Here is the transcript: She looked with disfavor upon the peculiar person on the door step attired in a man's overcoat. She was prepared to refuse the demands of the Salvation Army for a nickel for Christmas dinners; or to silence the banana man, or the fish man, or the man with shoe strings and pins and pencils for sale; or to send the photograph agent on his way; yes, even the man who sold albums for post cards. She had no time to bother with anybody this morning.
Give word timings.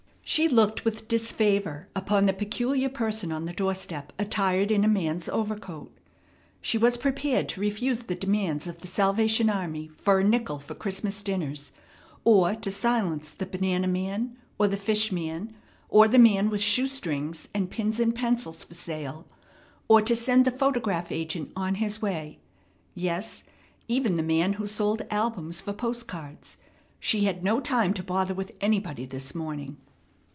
She 0.23 0.47
looked 0.47 0.85
with 0.85 1.09
disfavor 1.09 1.89
upon 1.93 2.25
the 2.25 2.31
peculiar 2.31 2.87
person 2.87 3.33
on 3.33 3.43
the 3.43 3.51
door 3.51 3.75
step 3.75 4.13
attired 4.17 4.71
in 4.71 4.85
a 4.85 4.87
man's 4.87 5.27
overcoat. 5.27 5.91
She 6.61 6.77
was 6.77 6.95
prepared 6.95 7.49
to 7.49 7.59
refuse 7.59 8.03
the 8.03 8.15
demands 8.15 8.65
of 8.65 8.77
the 8.79 8.87
Salvation 8.87 9.49
Army 9.49 9.89
for 9.89 10.19
a 10.21 10.23
nickel 10.23 10.57
for 10.57 10.73
Christmas 10.73 11.21
dinners; 11.21 11.73
or 12.23 12.55
to 12.55 12.71
silence 12.71 13.31
the 13.31 13.45
banana 13.45 13.87
man, 13.89 14.37
or 14.57 14.69
the 14.69 14.77
fish 14.77 15.11
man, 15.11 15.53
or 15.89 16.07
the 16.07 16.17
man 16.17 16.49
with 16.49 16.61
shoe 16.61 16.87
strings 16.87 17.49
and 17.53 17.69
pins 17.69 17.99
and 17.99 18.15
pencils 18.15 18.63
for 18.63 18.73
sale; 18.73 19.27
or 19.89 20.01
to 20.01 20.15
send 20.15 20.45
the 20.45 20.51
photograph 20.51 21.11
agent 21.11 21.51
on 21.57 21.75
his 21.75 22.01
way; 22.01 22.39
yes, 22.95 23.43
even 23.89 24.15
the 24.15 24.23
man 24.23 24.53
who 24.53 24.65
sold 24.65 25.01
albums 25.11 25.59
for 25.59 25.73
post 25.73 26.07
cards. 26.07 26.55
She 27.01 27.25
had 27.25 27.43
no 27.43 27.59
time 27.59 27.93
to 27.95 28.03
bother 28.03 28.33
with 28.33 28.53
anybody 28.61 29.05
this 29.05 29.35
morning. 29.35 29.75